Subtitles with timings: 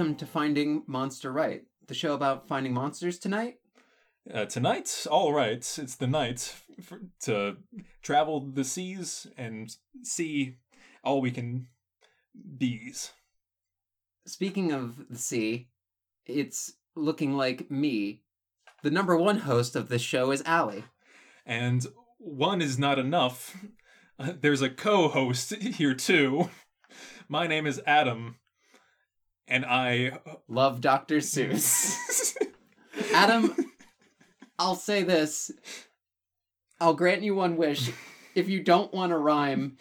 [0.00, 3.56] welcome to Finding Monster Right, the show about finding monsters tonight.
[4.32, 7.58] Uh, tonight, all right, it's the night for, to
[8.00, 10.56] travel the seas and see
[11.04, 11.66] all we can
[12.56, 13.12] bees.
[14.26, 15.68] Speaking of the sea,
[16.24, 18.22] it's looking like me.
[18.82, 20.84] The number one host of this show is Allie.
[21.44, 21.86] And
[22.16, 23.54] one is not enough.
[24.18, 26.48] There's a co-host here too.
[27.28, 28.36] My name is Adam,
[29.50, 30.18] and I
[30.48, 31.16] Love Dr.
[31.18, 32.36] Seuss.
[33.14, 33.54] Adam,
[34.58, 35.50] I'll say this.
[36.80, 37.90] I'll grant you one wish.
[38.34, 39.76] If you don't want to rhyme,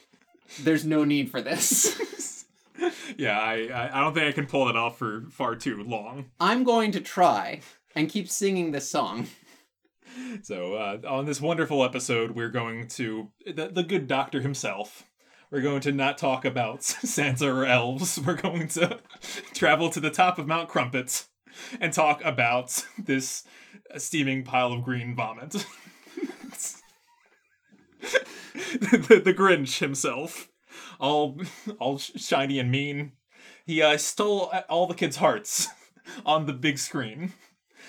[0.62, 2.46] there's no need for this.
[3.18, 6.26] yeah, I I don't think I can pull that off for far too long.
[6.40, 7.62] I'm going to try
[7.96, 9.28] and keep singing this song.
[10.42, 15.06] So uh, on this wonderful episode, we're going to the, the good doctor himself.
[15.52, 18.20] We're going to not talk about Santa or elves.
[18.20, 19.00] We're going to
[19.54, 21.26] travel to the top of Mount Crumpit
[21.80, 23.44] and talk about this
[23.98, 25.66] steaming pile of green vomit.
[28.02, 30.50] the, the Grinch himself,
[31.00, 31.42] all
[31.80, 33.14] all shiny and mean.
[33.66, 35.68] He uh, stole all the kids' hearts
[36.26, 37.34] on the big screen,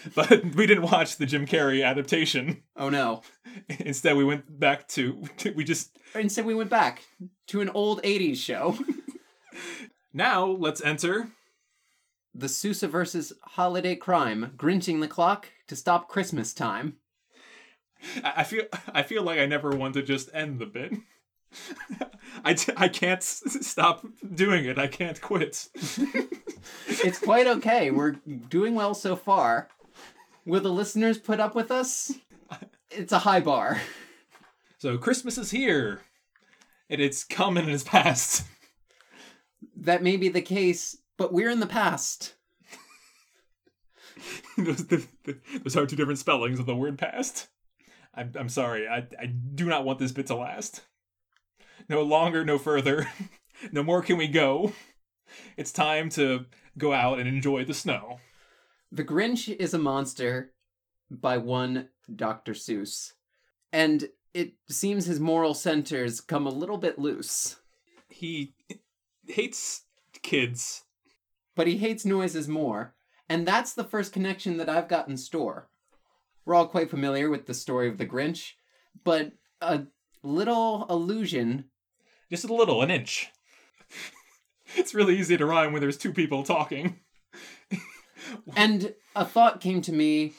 [0.15, 2.63] but we didn't watch the Jim Carrey adaptation.
[2.77, 3.23] Oh no.
[3.81, 7.03] Instead, we went back to we just Instead, we went back
[7.49, 8.77] to an old 80s show.
[10.13, 11.29] now let's enter.
[12.35, 16.97] the Sousa versus Holiday Crime, Grinching the Clock to Stop Christmas Time.
[18.25, 20.95] I feel I feel like I never want to just end the bit.
[22.45, 24.79] I, t- I can't s- stop doing it.
[24.79, 25.69] I can't quit.
[26.87, 27.91] It's quite okay.
[27.91, 28.13] We're
[28.49, 29.69] doing well so far.
[30.47, 32.13] Will the listeners put up with us?
[32.91, 33.81] It's a high bar.
[34.79, 36.01] So Christmas is here,
[36.89, 38.47] and it's come and it's past.
[39.77, 42.35] That may be the case, but we're in the past.
[44.57, 47.49] those, the, the, those are two different spellings of the word past.
[48.15, 48.89] I'm, I'm sorry.
[48.89, 50.83] I, I do not want this bit to last.
[51.89, 53.09] No longer, no further.
[53.73, 54.73] no more can we go.
[55.57, 58.19] It's time to go out and enjoy the snow.
[58.93, 60.53] The Grinch is a monster
[61.11, 62.53] by one Dr.
[62.53, 63.13] Seuss.
[63.73, 67.57] And it seems his moral centers come a little bit loose.
[68.09, 68.55] He
[69.27, 69.83] hates
[70.23, 70.85] kids.
[71.55, 72.95] but he hates noises more.
[73.29, 75.69] And that's the first connection that I've got in store.
[76.45, 78.53] We're all quite familiar with the story of the Grinch,
[79.05, 79.83] but a
[80.23, 81.67] little allusion.
[82.31, 83.31] Just a little, an inch.
[84.77, 86.99] it's really easy to rhyme when there's two people talking.
[88.57, 90.33] And a thought came to me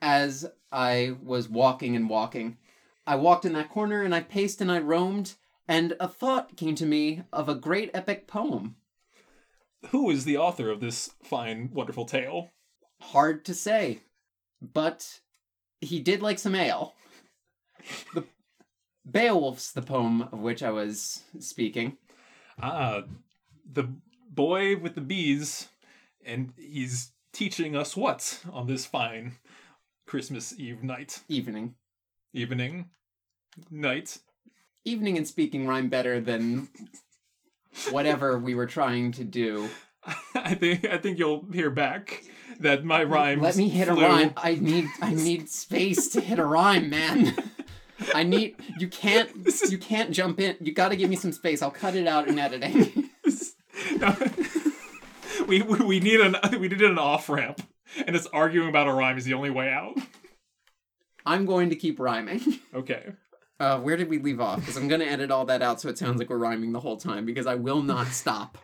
[0.00, 2.58] as I was walking and walking.
[3.06, 5.34] I walked in that corner and I paced and I roamed,
[5.68, 8.76] and a thought came to me of a great epic poem.
[9.90, 12.50] Who is the author of this fine, wonderful tale?
[13.00, 14.00] Hard to say,
[14.60, 15.20] but
[15.80, 16.94] he did like some ale.
[18.14, 18.24] The
[19.04, 21.98] Beowulf's the poem of which I was speaking.
[22.60, 23.02] Ah,
[23.70, 23.88] the
[24.28, 25.68] boy with the bees,
[26.24, 29.32] and he's teaching us what on this fine
[30.06, 31.74] Christmas Eve night, Evening.
[32.32, 32.86] evening,
[33.70, 34.18] night.
[34.86, 36.68] Evening and speaking rhyme better than
[37.90, 39.68] whatever we were trying to do.
[40.34, 42.24] I think I think you'll hear back
[42.60, 43.42] that my rhyme.
[43.42, 44.32] Let me hit a rhyme.
[44.36, 47.36] I need I need space to hit a rhyme, man.
[48.14, 49.30] I need you can't
[49.68, 50.56] you can't jump in.
[50.60, 51.60] You got to give me some space.
[51.60, 53.10] I'll cut it out in editing.
[55.48, 57.62] we, we we need an we needed an off ramp,
[58.04, 59.96] and it's arguing about a rhyme is the only way out.
[61.24, 62.40] I'm going to keep rhyming.
[62.74, 63.12] Okay.
[63.58, 64.60] Uh, where did we leave off?
[64.60, 66.80] Because I'm going to edit all that out so it sounds like we're rhyming the
[66.80, 68.58] whole time because I will not stop.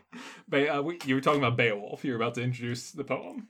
[0.51, 2.05] Be- uh, we, you were talking about Beowulf.
[2.05, 3.49] You were about to introduce the poem.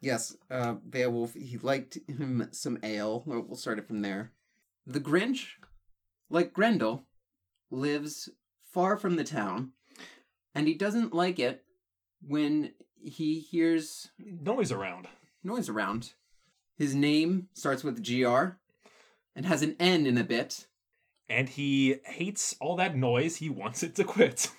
[0.00, 3.22] Yes, uh, Beowulf, he liked him some ale.
[3.26, 4.32] We'll start it from there.
[4.86, 5.48] The Grinch,
[6.30, 7.04] like Grendel,
[7.70, 8.30] lives
[8.72, 9.72] far from the town,
[10.54, 11.64] and he doesn't like it
[12.26, 12.72] when
[13.02, 15.08] he hears Noise around.
[15.42, 16.12] noise around.
[16.76, 18.56] His name starts with GR
[19.36, 20.66] and has an N in a bit.
[21.28, 23.36] and he hates all that noise.
[23.36, 24.50] He wants it to quit.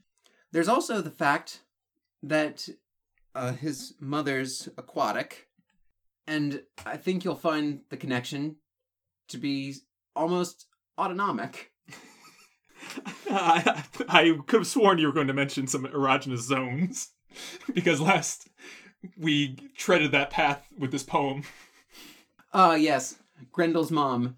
[0.52, 1.60] There's also the fact
[2.22, 2.68] that
[3.34, 5.48] uh, his mother's aquatic,
[6.26, 8.56] and I think you'll find the connection
[9.28, 9.74] to be
[10.16, 10.66] almost
[10.98, 11.72] autonomic.
[13.30, 17.10] I, I could have sworn you were going to mention some erogenous zones
[17.74, 18.48] because last
[19.16, 21.44] we treaded that path with this poem.
[22.52, 23.16] Ah, yes,
[23.52, 24.36] Grendel's mom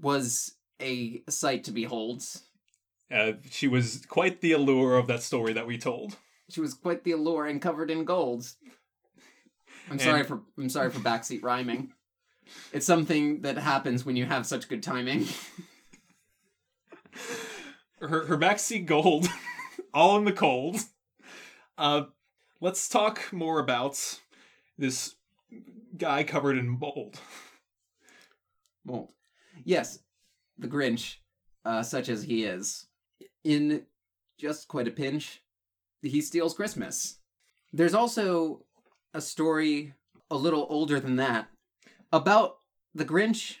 [0.00, 2.22] was a sight to behold.
[3.10, 6.16] Uh, she was quite the allure of that story that we told.
[6.48, 8.46] She was quite the allure and covered in gold.
[9.90, 11.92] I'm sorry for I'm sorry for backseat rhyming.
[12.72, 15.26] It's something that happens when you have such good timing.
[18.02, 19.28] her her backseat gold,
[19.94, 20.76] all in the cold.
[21.78, 22.04] Uh,
[22.60, 24.20] let's talk more about
[24.76, 25.14] this
[25.96, 27.20] guy covered in mold.
[28.84, 29.08] Mold.
[29.64, 30.00] Yes,
[30.58, 31.16] the Grinch,
[31.64, 32.86] uh, such as he is,
[33.44, 33.82] in
[34.38, 35.42] just quite a pinch,
[36.00, 37.18] he steals Christmas.
[37.72, 38.64] There's also
[39.14, 39.94] a story
[40.30, 41.48] a little older than that
[42.12, 42.58] about
[42.94, 43.56] the Grinch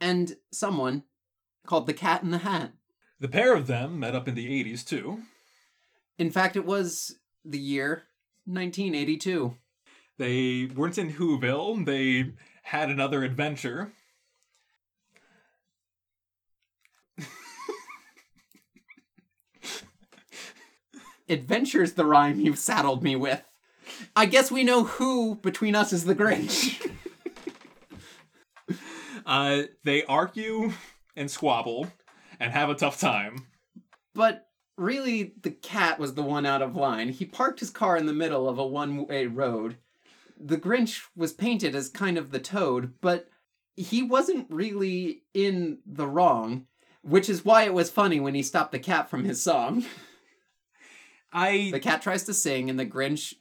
[0.00, 1.04] and someone
[1.66, 2.72] called the Cat in the Hat.
[3.20, 5.20] The pair of them met up in the '80s too.
[6.18, 8.04] In fact, it was the year
[8.46, 9.56] 1982.
[10.18, 11.84] They weren't in Whoville.
[11.84, 12.32] They
[12.64, 13.92] had another adventure.
[21.28, 23.42] Adventure's the rhyme you've saddled me with.
[24.16, 26.86] I guess we know who between us is the Grinch.
[29.26, 30.72] Uh, they argue
[31.14, 31.86] and squabble
[32.40, 33.46] and have a tough time.
[34.14, 37.10] But really, the cat was the one out of line.
[37.10, 39.76] He parked his car in the middle of a one way road.
[40.42, 43.28] The Grinch was painted as kind of the toad, but
[43.76, 46.66] he wasn't really in the wrong,
[47.02, 49.84] which is why it was funny when he stopped the cat from his song.
[51.32, 53.34] I The cat tries to sing, and the Grinch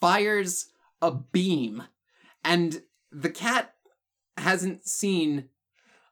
[0.00, 0.68] fires
[1.02, 1.82] a beam.
[2.44, 3.74] And the cat
[4.36, 5.48] hasn't seen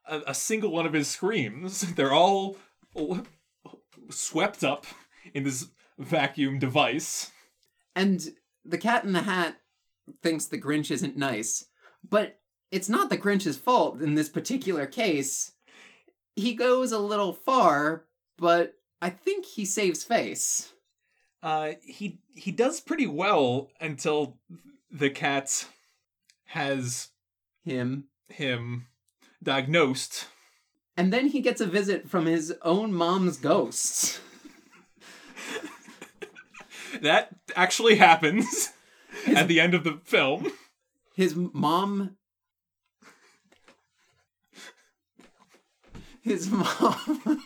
[0.05, 1.81] a, a single one of his screams.
[1.95, 2.57] They're all
[4.09, 4.85] swept up
[5.33, 5.67] in this
[5.97, 7.31] vacuum device.
[7.95, 8.33] And
[8.65, 9.57] the cat in the hat
[10.21, 11.65] thinks the Grinch isn't nice.
[12.07, 12.39] But
[12.71, 15.51] it's not the Grinch's fault in this particular case.
[16.35, 18.05] He goes a little far,
[18.37, 20.73] but I think he saves face.
[21.41, 24.37] Uh, he he does pretty well until
[24.89, 25.67] the cat
[26.45, 27.09] has
[27.63, 28.05] Him.
[28.29, 28.87] him
[29.43, 30.27] diagnosed.
[30.95, 34.19] And then he gets a visit from his own mom's ghosts.
[37.01, 38.69] That actually happens
[39.27, 40.51] at the end of the film.
[41.15, 42.15] His mom.
[46.21, 47.43] His mom.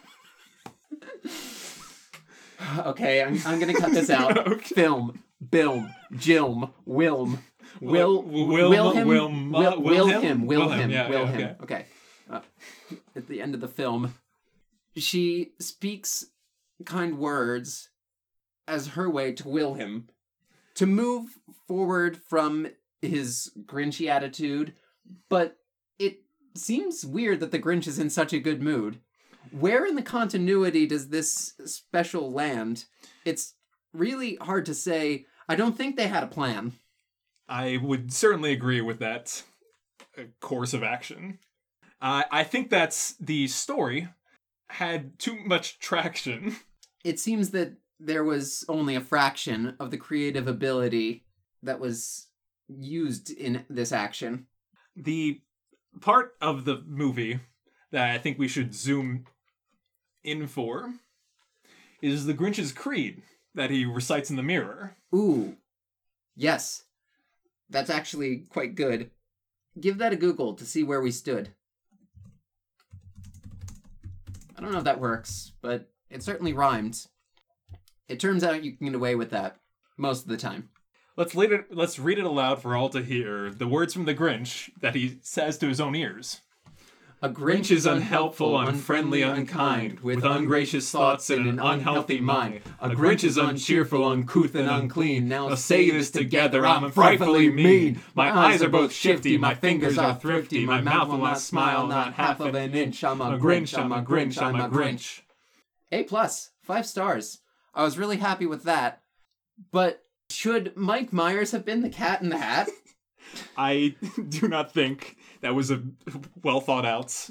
[2.80, 4.38] okay, I'm, I'm gonna cut this out.
[4.48, 4.76] Okay.
[4.76, 7.40] Film, Bilm, Jilm, Wilm,
[7.81, 9.84] Will, Wil- Wilhelm, Wilm- Wil- Wilhelm?
[9.84, 11.36] Wilhelm, Wilhelm, Wilhelm, yeah, yeah, Wilhelm.
[11.36, 11.56] okay.
[11.64, 11.86] Okay.
[12.30, 12.42] Uh,
[13.16, 14.14] at the end of the film,
[14.96, 16.25] she speaks
[16.86, 17.90] kind words
[18.68, 20.08] as her way to will him
[20.75, 22.68] to move forward from
[23.02, 24.74] his Grinchy attitude,
[25.30, 25.58] but
[25.98, 26.19] it
[26.56, 29.00] seems weird that the Grinch is in such a good mood.
[29.52, 32.86] Where in the continuity does this special land?
[33.24, 33.54] It's
[33.94, 35.25] really hard to say.
[35.48, 36.74] I don't think they had a plan.
[37.48, 39.44] I would certainly agree with that
[40.18, 41.40] uh, course of action.
[42.02, 44.10] Uh, I think that's the story
[44.70, 46.58] had too much traction.
[47.04, 51.24] It seems that there was only a fraction of the creative ability
[51.64, 52.28] that was
[52.68, 54.48] used in this action.
[54.95, 55.42] The
[56.02, 57.40] part of the movie
[57.92, 59.26] that I think we should zoom
[60.24, 60.94] in for
[62.02, 63.21] is the Grinch's creed
[63.56, 64.98] that he recites in the mirror.
[65.16, 65.56] Ooh.
[66.36, 66.83] Yes.
[67.69, 69.12] That's actually quite good.
[69.80, 71.50] Give that a Google to see where we stood.
[74.56, 77.06] I don't know if that works, but it certainly rhymed.
[78.07, 79.57] It turns out you can get away with that
[79.97, 80.69] most of the time.
[81.16, 81.76] Let's read it.
[81.76, 83.52] Let's read it aloud for all to hear.
[83.52, 86.42] The words from the Grinch that he says to his own ears.
[87.19, 92.62] A Grinch is unhelpful, unfriendly, unkind, with ungracious thoughts and an unhealthy mind.
[92.80, 95.28] A Grinch is uncheerful, uncouth, and unclean.
[95.28, 98.02] Now say this together, I'm frightfully mean.
[98.14, 102.14] My eyes are both shifty, my fingers are thrifty, my mouth will not smile, not
[102.14, 103.04] half of an inch.
[103.04, 105.21] I'm A Grinch, I'm a Grinch, I'm a Grinch.
[105.92, 107.40] A plus, five stars.
[107.74, 109.02] I was really happy with that.
[109.71, 112.69] But should Mike Myers have been the cat in the hat?
[113.56, 113.96] I
[114.30, 115.81] do not think that was a
[116.44, 117.30] well thought out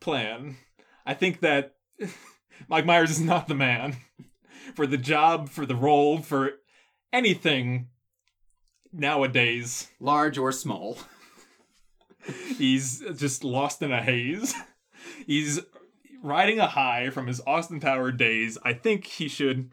[0.00, 0.56] plan.
[1.06, 1.76] I think that
[2.68, 3.96] Mike Myers is not the man
[4.74, 6.52] for the job, for the role, for
[7.12, 7.88] anything
[8.92, 9.88] nowadays.
[10.00, 10.98] Large or small?
[12.56, 14.54] He's just lost in a haze.
[15.26, 15.60] He's
[16.22, 18.58] riding a high from his Austin Power days.
[18.62, 19.72] I think he should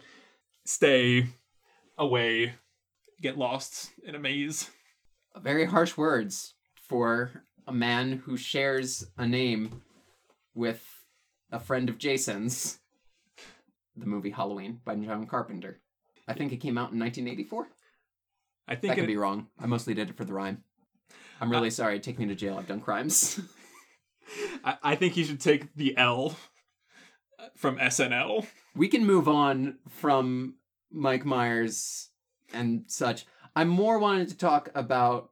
[0.65, 1.27] stay
[1.97, 2.53] away,
[3.21, 4.69] get lost in a maze.
[5.37, 9.81] Very harsh words for a man who shares a name
[10.53, 10.83] with
[11.51, 12.79] a friend of Jason's.
[13.95, 15.79] The movie Halloween by John Carpenter.
[16.27, 17.67] I think it came out in 1984.
[18.67, 19.47] I think That could it, be wrong.
[19.59, 20.63] I mostly did it for the rhyme.
[21.41, 21.99] I'm really sorry.
[21.99, 22.57] Take me to jail.
[22.57, 23.39] I've done crimes.
[24.63, 26.35] I, I think you should take the L
[27.55, 28.45] from SNL.
[28.75, 30.55] we can move on from
[30.91, 32.09] Mike Myers
[32.53, 33.25] and such.
[33.55, 35.31] I more wanted to talk about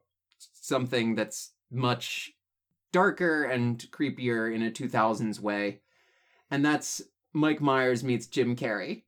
[0.52, 2.32] something that's much
[2.92, 5.80] darker and creepier in a 2000s way,
[6.50, 9.02] and that's Mike Myers meets Jim Carrey.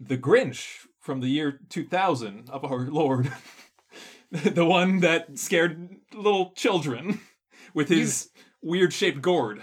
[0.00, 3.32] The Grinch from the year 2000 of our Lord.
[4.30, 7.20] the one that scared little children
[7.74, 8.30] with his
[8.62, 9.62] weird shaped gourd.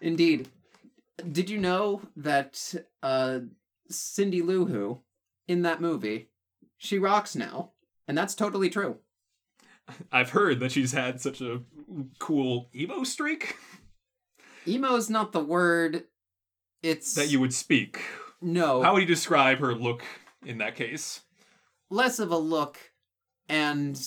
[0.00, 0.48] Indeed.
[1.32, 3.40] Did you know that uh,
[3.88, 5.00] Cindy Lou Who,
[5.48, 6.28] in that movie,
[6.76, 7.72] she rocks now?
[8.08, 8.98] And that's totally true.
[10.12, 11.60] I've heard that she's had such a
[12.18, 13.56] cool emo streak
[14.66, 16.04] Emo's not the word.
[16.82, 18.00] It's that you would speak.
[18.42, 20.02] no How would you describe her look
[20.44, 21.20] in that case?
[21.88, 22.78] less of a look
[23.48, 24.00] and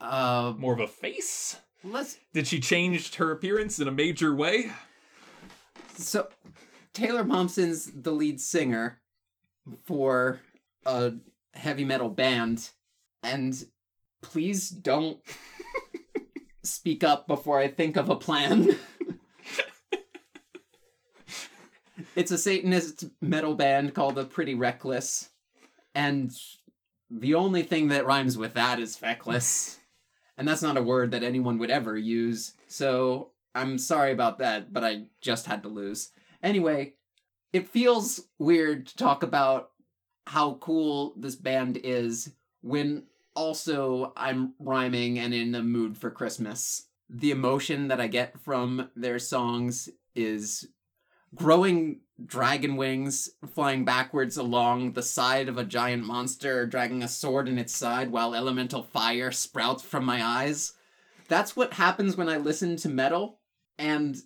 [0.00, 1.56] uh More of a face?
[1.82, 4.72] less Did she change her appearance in a major way?
[5.96, 6.28] so
[6.94, 9.00] Taylor Momsen's the lead singer
[9.84, 10.40] for
[10.84, 11.12] a
[11.54, 12.70] heavy metal band
[13.22, 13.64] and
[14.20, 15.18] please don't
[16.62, 18.76] speak up before I think of a plan.
[22.16, 25.30] it's a Satanist metal band called the Pretty Reckless
[25.94, 26.32] and
[27.10, 29.78] the only thing that rhymes with that is feckless.
[30.38, 32.54] And that's not a word that anyone would ever use.
[32.66, 36.10] So I'm sorry about that, but I just had to lose.
[36.42, 36.94] Anyway,
[37.52, 39.70] it feels weird to talk about
[40.26, 42.32] how cool this band is
[42.62, 46.86] when also I'm rhyming and in the mood for Christmas.
[47.08, 50.68] The emotion that I get from their songs is
[51.34, 57.48] growing dragon wings flying backwards along the side of a giant monster dragging a sword
[57.48, 60.74] in its side while elemental fire sprouts from my eyes.
[61.28, 63.40] That's what happens when I listen to metal
[63.78, 64.16] and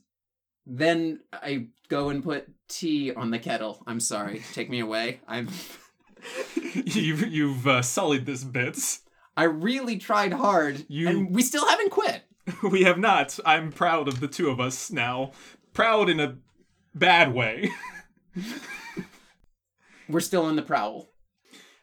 [0.67, 3.83] then I go and put tea on the kettle.
[3.87, 4.43] I'm sorry.
[4.53, 5.21] Take me away.
[5.29, 5.49] I'm
[6.85, 8.79] you've you've uh, sullied this bit.
[9.37, 12.23] I really tried hard You- and we still haven't quit.
[12.63, 13.39] We have not.
[13.45, 15.33] I'm proud of the two of us now.
[15.73, 16.37] Proud in a
[16.95, 17.71] bad way.
[20.09, 21.09] We're still on the prowl.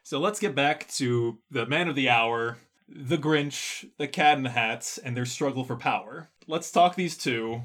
[0.03, 4.43] So let's get back to the man of the hour, the Grinch, the Cat in
[4.43, 6.29] the Hat, and their struggle for power.
[6.47, 7.63] Let's talk these two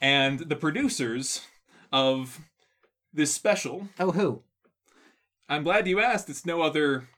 [0.00, 1.42] and the producers
[1.92, 2.40] of
[3.12, 3.88] this special.
[3.98, 4.42] Oh who?
[5.48, 6.28] I'm glad you asked.
[6.28, 7.08] It's no other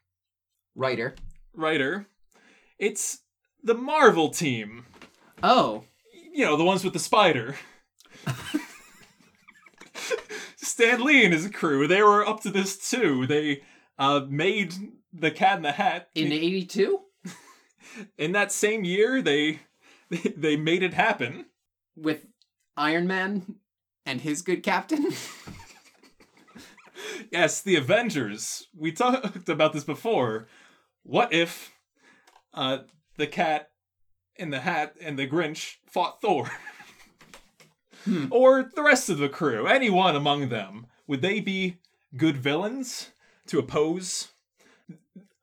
[0.75, 1.14] Writer.
[1.54, 2.06] writer.
[2.78, 3.20] It's
[3.62, 4.85] the Marvel team.
[5.42, 5.85] Oh.
[6.32, 7.56] You know, the ones with the spider.
[10.56, 13.26] Stan Lee and his crew, they were up to this too.
[13.26, 13.62] They
[13.99, 14.75] uh, made
[15.12, 17.00] the Cat in the Hat In 82?
[18.18, 19.20] in that same year.
[19.23, 19.61] They
[20.37, 21.47] they made it happen.
[21.97, 22.26] With
[22.78, 23.56] Iron Man
[24.06, 25.08] and his good captain?
[27.30, 28.68] Yes, the Avengers.
[28.76, 30.49] We talked about this before.
[31.02, 31.73] What if
[32.54, 32.78] uh,
[33.16, 33.70] the Cat
[34.37, 36.50] in the Hat and the Grinch fought Thor?
[38.04, 38.26] Hmm.
[38.30, 41.78] Or the rest of the crew, anyone among them, would they be
[42.16, 43.11] good villains
[43.49, 44.28] to oppose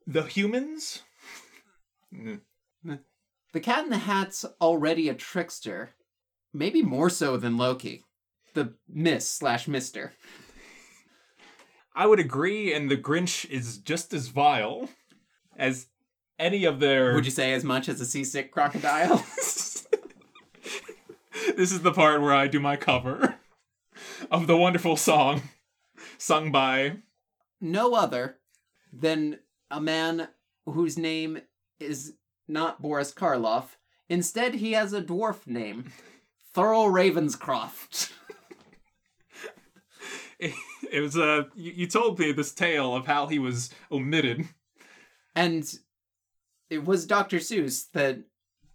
[0.08, 1.04] the humans?
[2.12, 5.92] The Cat in the Hat's already a trickster.
[6.56, 8.06] Maybe more so than Loki.
[8.54, 10.14] The Miss slash Mister.
[11.94, 14.88] I would agree, and the Grinch is just as vile
[15.58, 15.88] as
[16.40, 17.14] any of their.
[17.14, 19.18] Would you say as much as a seasick crocodile?
[21.58, 23.36] this is the part where I do my cover
[24.32, 25.42] of the wonderful song
[26.18, 27.00] sung by
[27.60, 28.38] no other
[28.94, 30.30] than a man
[30.66, 31.42] whose name
[31.82, 32.14] is
[32.48, 33.76] not Boris Karloff.
[34.08, 35.92] Instead, he has a dwarf name.
[36.56, 38.12] Thurl Ravenscroft.
[40.40, 44.48] it was uh you, you told me this tale of how he was omitted
[45.36, 45.70] And
[46.70, 47.38] it was Dr.
[47.38, 48.20] Seuss that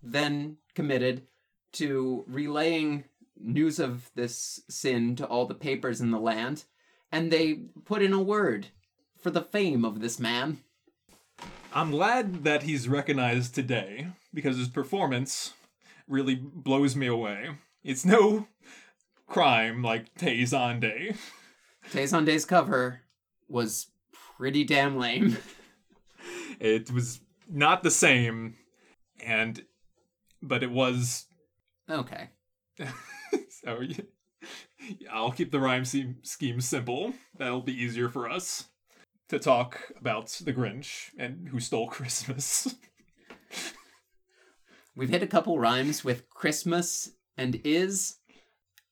[0.02, 1.26] then committed
[1.72, 3.04] to relaying
[3.38, 6.64] news of this sin to all the papers in the land,
[7.10, 8.68] and they put in a word
[9.18, 10.58] for the fame of this man.
[11.72, 15.54] i'm glad that he's recognized today because his performance
[16.06, 17.50] really blows me away
[17.82, 18.46] it's no
[19.26, 21.14] crime like Tays on Day.
[21.92, 23.00] Tay Zonday's cover
[23.49, 23.88] was
[24.37, 25.38] pretty damn lame.
[26.58, 28.56] It was not the same,
[29.25, 29.64] and
[30.42, 31.26] but it was
[31.88, 32.28] Okay.
[33.64, 34.06] so you,
[35.10, 37.14] I'll keep the rhyme scheme simple.
[37.37, 38.68] That'll be easier for us
[39.28, 42.75] to talk about the Grinch and who stole Christmas.
[44.94, 48.16] We've hit a couple rhymes with Christmas and is,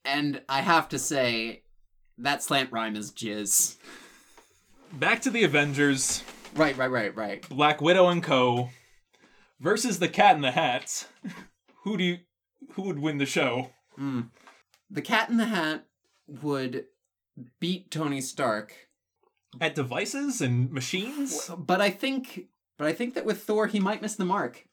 [0.04, 1.62] and I have to say,
[2.18, 3.76] that slant rhyme is jizz.
[4.92, 6.22] Back to the Avengers,
[6.54, 7.48] Right, right, right, right.
[7.48, 8.70] Black Widow and Co.
[9.60, 11.06] versus the Cat in the Hat.
[11.84, 12.18] Who do you,
[12.72, 13.70] who would win the show?
[13.98, 14.30] Mm.
[14.90, 15.84] The Cat in the Hat
[16.26, 16.86] would
[17.60, 18.74] beat Tony Stark,
[19.60, 21.50] At devices and machines?
[21.56, 24.66] but I think, but I think that with Thor he might miss the mark.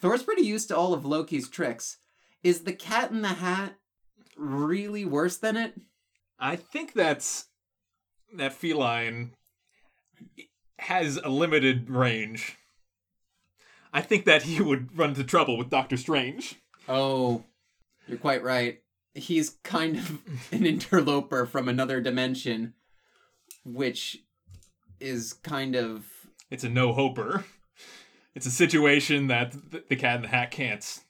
[0.00, 1.98] Thor's pretty used to all of Loki's tricks.
[2.42, 3.74] Is the Cat in the Hat
[4.36, 5.74] really worse than it?
[6.38, 7.46] I think that's
[8.34, 9.32] that feline
[10.78, 12.56] has a limited range.
[13.92, 16.56] I think that he would run into trouble with Doctor Strange.
[16.88, 17.44] Oh,
[18.06, 18.80] you're quite right.
[19.14, 20.20] He's kind of
[20.52, 22.74] an interloper from another dimension,
[23.64, 24.18] which
[25.00, 26.06] is kind of.
[26.50, 27.44] It's a no hoper.
[28.34, 29.54] It's a situation that
[29.88, 31.00] the Cat in the Hat can't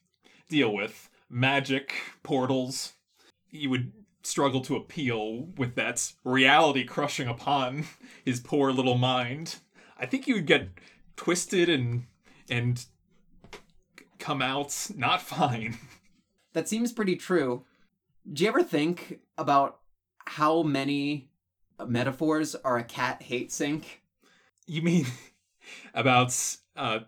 [0.48, 1.07] deal with.
[1.30, 2.94] Magic, portals.
[3.46, 3.92] He would
[4.22, 7.84] struggle to appeal with that reality crushing upon
[8.24, 9.56] his poor little mind.
[9.98, 10.68] I think he would get
[11.16, 12.04] twisted and
[12.48, 12.84] and
[14.18, 15.78] come out not fine.
[16.52, 17.64] That seems pretty true.
[18.30, 19.78] Do you ever think about
[20.26, 21.30] how many
[21.86, 24.02] metaphors are a cat hate sink?
[24.66, 25.06] You mean
[25.94, 26.34] about
[26.76, 27.00] uh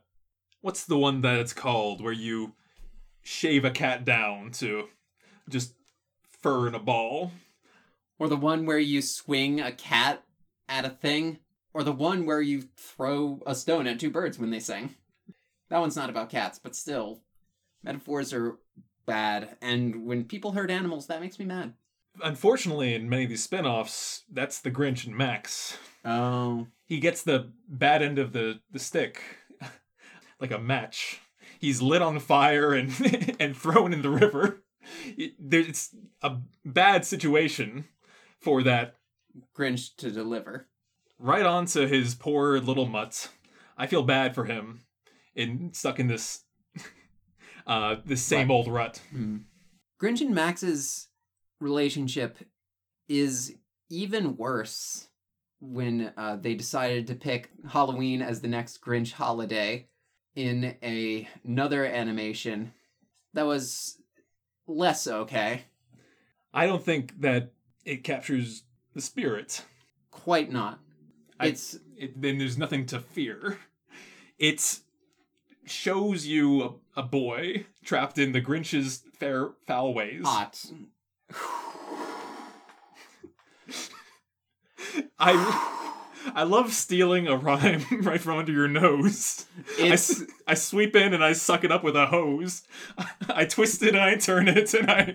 [0.61, 2.55] what's the one that it's called where you
[3.23, 4.89] shave a cat down to
[5.49, 5.75] just
[6.29, 7.33] fur in a ball?
[8.19, 10.23] Or the one where you swing a cat
[10.69, 11.39] at a thing?
[11.73, 14.97] Or the one where you throw a stone at two birds when they sing?
[15.69, 17.21] That one's not about cats, but still,
[17.83, 18.59] metaphors are
[19.07, 21.75] bad, and when people hurt animals, that makes me mad.
[22.23, 25.79] Unfortunately, in many of these spin-offs, that's the Grinch and Max.
[26.05, 26.67] Oh.
[26.87, 29.23] He gets the bad end of the, the stick.
[30.41, 31.21] like a match.
[31.61, 32.91] He's lit on fire and
[33.39, 34.63] and thrown in the river.
[35.17, 37.85] It, it's a bad situation
[38.41, 38.97] for that
[39.57, 40.67] Grinch to deliver.
[41.19, 43.29] right onto his poor little mutt.
[43.77, 44.81] I feel bad for him
[45.35, 46.45] in stuck in this
[47.67, 48.55] uh this same Right.
[48.55, 49.01] old rut.
[50.03, 51.09] Grinch and Max's
[51.61, 52.39] relationship
[53.09, 53.55] is
[53.91, 55.09] even worse
[55.61, 59.89] when uh, they decided to pick Halloween as the next Grinch holiday
[60.41, 62.73] in a, another animation
[63.35, 63.99] that was
[64.67, 65.63] less okay.
[66.53, 67.53] I don't think that
[67.85, 68.63] it captures
[68.95, 69.65] the spirit.
[70.11, 70.79] Quite not.
[71.39, 73.59] I- It's It, then there's nothing to fear.
[74.39, 74.81] It
[75.67, 76.63] shows you
[76.97, 80.23] a, a boy trapped in the Grinch's fair foul ways.
[80.25, 80.65] hot.
[85.19, 85.77] I
[86.35, 89.47] I love stealing a rhyme right from under your nose.
[89.79, 92.63] I, It's s- I sweep in and I suck it up with a hose.
[93.29, 95.15] I twist it and I turn it and I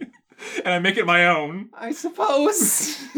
[0.58, 1.70] and I make it my own.
[1.74, 2.98] I suppose.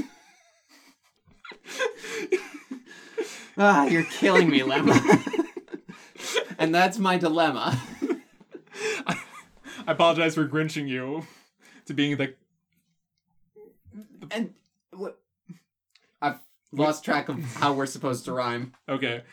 [3.58, 5.46] ah, you're killing me, Lemma.
[6.60, 7.80] and that's my dilemma.
[9.08, 9.20] I,
[9.88, 11.26] I apologize for grinching you
[11.86, 12.34] to being the
[14.32, 14.54] And
[16.72, 18.74] lost track of how we're supposed to rhyme.
[18.88, 19.24] okay.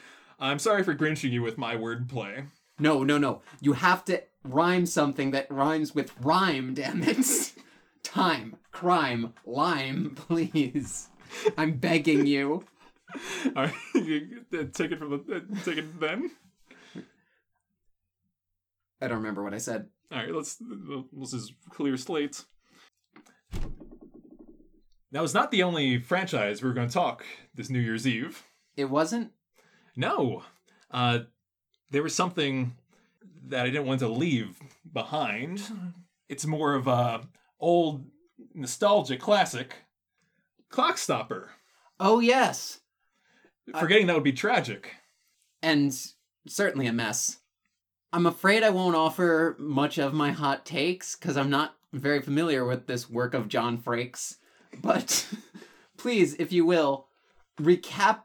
[0.40, 2.48] I'm sorry for grinching you with my wordplay.
[2.78, 3.42] No, no, no.
[3.60, 7.52] You have to rhyme something that rhymes with rhyme, damn it.
[8.02, 11.08] Time, crime, lime, please.
[11.56, 12.64] I'm begging you.
[13.56, 16.30] All right, take it from the take it then.
[19.00, 19.86] I don't remember what I said.
[20.10, 20.58] All right, let's
[21.12, 22.44] this is clear slate.
[25.14, 27.24] That was not the only franchise we were going to talk
[27.54, 28.42] this New Year's Eve.
[28.76, 29.30] It wasn't?
[29.94, 30.42] No,
[30.90, 31.20] uh,
[31.92, 32.74] there was something
[33.46, 34.58] that I didn't want to leave
[34.92, 35.62] behind.
[36.28, 37.20] It's more of a
[37.60, 38.04] old
[38.54, 39.76] nostalgic classic,
[40.68, 41.46] Clockstopper.
[42.00, 42.80] Oh, yes.
[43.72, 44.94] I- Forgetting that would be tragic.
[45.62, 45.96] and
[46.48, 47.38] certainly a mess.
[48.12, 52.64] I'm afraid I won't offer much of my hot takes because I'm not very familiar
[52.64, 54.38] with this work of John Frakes.
[54.80, 55.26] But
[55.96, 57.08] please, if you will,
[57.60, 58.20] recap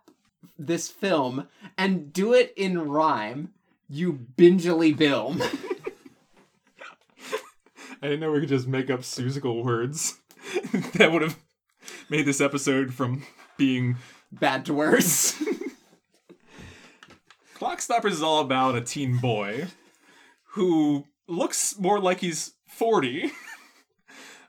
[0.58, 3.54] this film and do it in rhyme.
[3.88, 5.42] You bingely bilm.
[8.02, 10.20] I didn't know we could just make up musical words
[10.96, 11.38] that would have
[12.10, 13.24] made this episode from
[13.58, 13.98] being
[14.32, 15.42] Bad to worse.
[17.56, 19.68] Clockstoppers is all about a teen boy
[20.52, 23.32] who looks more like he's 40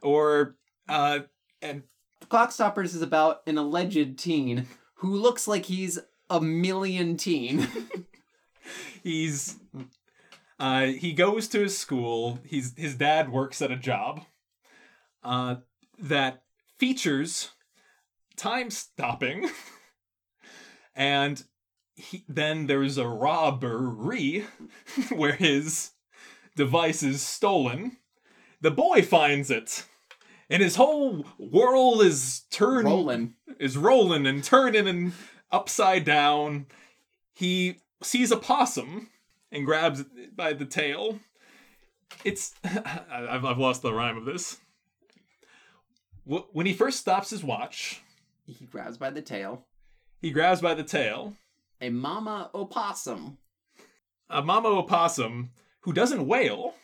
[0.02, 0.56] or
[0.88, 1.20] uh
[1.62, 1.82] and
[2.30, 7.66] Clockstoppers is about an alleged teen who looks like he's a million teen.
[9.02, 9.56] He's
[10.58, 12.38] uh he goes to his school.
[12.44, 14.20] He's his dad works at a job
[15.24, 15.56] uh
[15.98, 16.42] that
[16.78, 17.50] features
[18.36, 19.50] time stopping.
[20.94, 21.42] and
[21.96, 24.44] he, then there's a robbery
[25.10, 25.90] where his
[26.56, 27.96] device is stolen.
[28.60, 29.84] The boy finds it.
[30.50, 33.34] And his whole world is turning, Rolling.
[33.60, 35.12] is rolling and turning and
[35.52, 36.66] upside down.
[37.32, 39.08] He sees a possum
[39.52, 41.20] and grabs it by the tail.
[42.24, 44.58] It's I've, I've lost the rhyme of this.
[46.24, 48.02] When he first stops his watch,
[48.46, 49.64] He grabs by the tail.
[50.20, 51.34] he grabs by the tail
[51.80, 53.38] A mama opossum.
[54.28, 55.50] a mama opossum
[55.82, 56.74] who doesn't wail.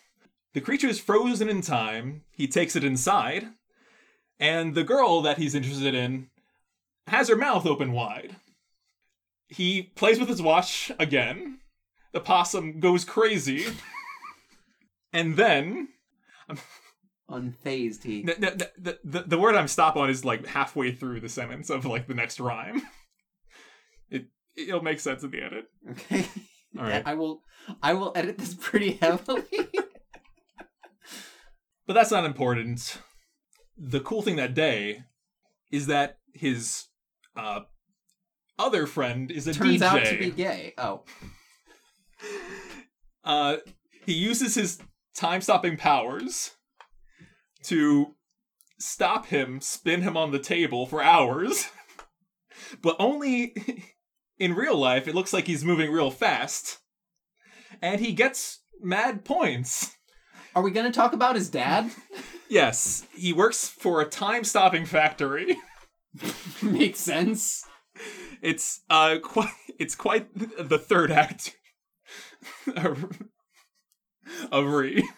[0.57, 2.23] The creature is frozen in time.
[2.33, 3.49] He takes it inside,
[4.41, 6.29] and the girl that he's interested in
[7.09, 8.37] has her mouth open wide.
[9.49, 11.59] He plays with his watch again.
[12.13, 13.67] The possum goes crazy,
[15.13, 15.89] and then
[17.31, 18.23] Unfazed he.
[18.23, 21.69] the, the, the, the, the word I'm stop on is like halfway through the sentence
[21.69, 22.81] of like the next rhyme.
[24.09, 25.67] It it'll make sense at the edit.
[25.91, 26.27] Okay.
[26.79, 27.03] All right.
[27.07, 27.43] I will
[27.83, 29.45] I will edit this pretty heavily.
[31.87, 32.99] But that's not important.
[33.79, 35.05] The cool thing that day
[35.71, 36.87] is that his
[37.37, 37.61] uh,
[38.59, 39.83] other friend is a Turns DJ.
[39.83, 40.75] out to be gay.
[40.79, 41.03] Oh.
[43.25, 43.57] uh,
[44.05, 44.79] he uses his
[45.15, 46.53] time stopping powers
[47.65, 48.15] to
[48.79, 51.69] stop him, spin him on the table for hours.
[52.83, 53.55] but only
[54.39, 56.79] in real life, it looks like he's moving real fast.
[57.83, 59.96] And he gets mad points.
[60.57, 61.91] Are we gonna talk about his dad?
[62.49, 65.57] Yes, he works for a time stopping factory.
[66.63, 67.65] Makes sense.
[68.41, 71.57] It's uh quite it's quite the third act
[72.77, 73.21] of
[74.53, 75.09] of Re.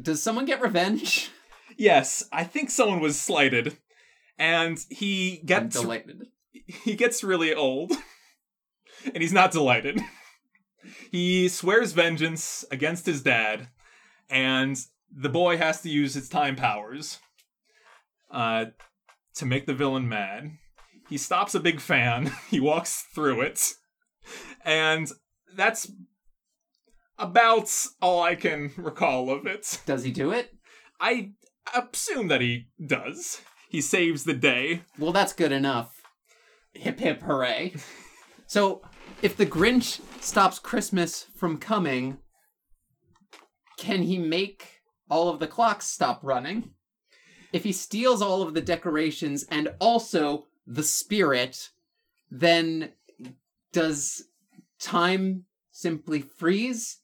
[0.00, 1.32] Does someone get revenge?
[1.76, 3.76] Yes, I think someone was slighted,
[4.38, 6.28] and he I'm gets delighted.
[6.52, 7.90] he gets really old,
[9.06, 10.00] and he's not delighted.
[11.10, 13.70] He swears vengeance against his dad,
[14.28, 14.76] and
[15.14, 17.18] the boy has to use his time powers
[18.30, 18.66] uh,
[19.34, 20.52] to make the villain mad.
[21.08, 22.32] He stops a big fan.
[22.50, 23.74] He walks through it,
[24.64, 25.10] and
[25.54, 25.90] that's
[27.18, 27.70] about
[28.02, 29.80] all I can recall of it.
[29.86, 30.50] Does he do it?
[31.00, 31.32] I
[31.74, 33.40] assume that he does.
[33.68, 34.82] He saves the day.
[34.98, 36.02] Well, that's good enough.
[36.72, 37.74] Hip hip hooray.
[38.48, 38.82] So,
[39.22, 42.18] if the Grinch stops Christmas from coming,
[43.76, 46.70] can he make all of the clocks stop running?
[47.52, 51.70] If he steals all of the decorations and also the spirit,
[52.30, 52.92] then
[53.72, 54.24] does
[54.78, 56.98] time simply freeze?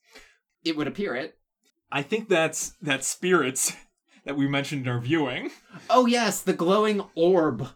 [0.63, 1.37] It would appear it.
[1.91, 3.73] I think that's that spirits
[4.25, 5.51] that we mentioned in our viewing
[5.89, 7.67] Oh yes, the glowing orb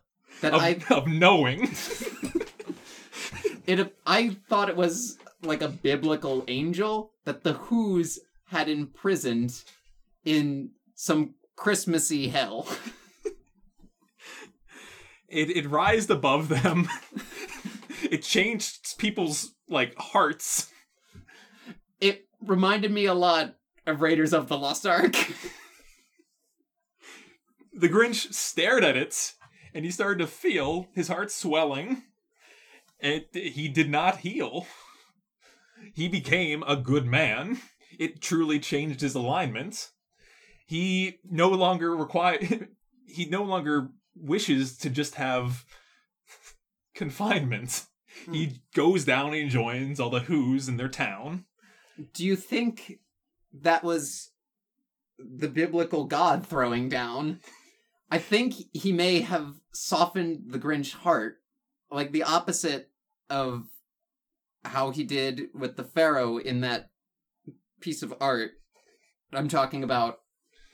[0.41, 1.69] that of, I of knowing.
[3.67, 9.63] it I thought it was like a biblical angel that the Who's had imprisoned
[10.25, 12.67] in some Christmassy hell.
[15.27, 16.87] it it rised above them.
[18.09, 20.71] it changed people's like hearts.
[21.99, 23.55] It reminded me a lot
[23.85, 25.15] of Raiders of the Lost Ark.
[27.73, 29.33] The Grinch stared at it
[29.73, 32.01] and he started to feel his heart swelling.
[32.99, 34.65] And he did not heal.
[35.93, 37.59] He became a good man.
[37.97, 39.91] It truly changed his alignment.
[40.65, 42.39] He no longer require
[43.07, 45.65] he no longer wishes to just have
[46.95, 47.85] confinement.
[48.25, 48.33] Hmm.
[48.33, 51.45] He goes down and joins all the Who's in their town.
[52.13, 52.99] Do you think
[53.53, 54.31] that was
[55.17, 57.39] the biblical God throwing down?
[58.11, 61.37] I think he may have softened the Grinch heart,
[61.91, 62.89] like the opposite
[63.29, 63.65] of
[64.63, 66.89] how he did with the Pharaoh in that
[67.79, 68.51] piece of art.
[69.33, 70.19] I'm talking about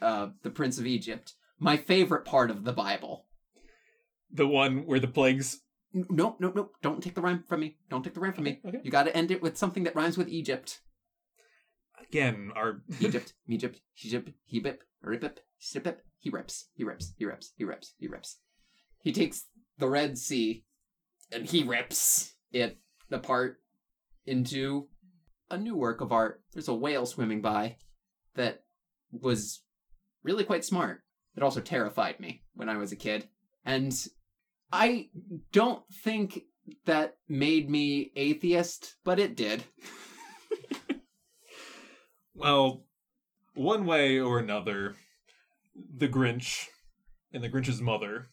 [0.02, 3.26] uh, the Prince of Egypt, my favorite part of the Bible.
[4.32, 5.62] The one where the plagues
[5.94, 6.72] No, no, no!
[6.82, 7.78] Don't take the rhyme from me.
[7.90, 8.60] Don't take the rhyme from me.
[8.66, 8.80] Okay.
[8.84, 10.82] You got to end it with something that rhymes with Egypt.
[12.08, 17.64] again our Egypt, Egypt, Egypt, Hebip, Ripip, Sipip, he rips, he rips, he rips, he
[17.64, 18.40] rips, he rips.
[19.02, 20.64] He takes the Red Sea
[21.32, 22.78] and he rips it
[23.12, 23.58] apart
[24.26, 24.88] into
[25.54, 26.42] a new work of art.
[26.54, 27.78] There's a whale swimming by
[28.36, 28.64] that
[29.12, 29.62] was
[30.24, 31.02] really quite smart.
[31.36, 33.28] It also terrified me when I was a kid.
[33.66, 33.94] And
[34.72, 35.10] I
[35.52, 36.42] don't think
[36.86, 39.64] that made me atheist, but it did.
[42.36, 42.86] Well,
[43.54, 44.96] one way or another,
[45.76, 46.68] the Grinch
[47.32, 48.30] and the Grinch's mother,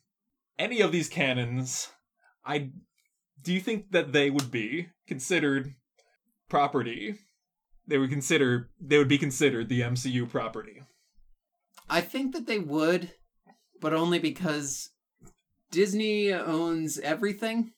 [0.58, 1.88] any of these canons,
[2.44, 2.70] I
[3.42, 5.74] do you think that they would be considered
[6.50, 7.14] property?
[7.86, 10.82] They would consider they would be considered the MCU property.
[11.88, 13.12] I think that they would,
[13.80, 14.90] but only because
[15.70, 17.72] Disney owns everything.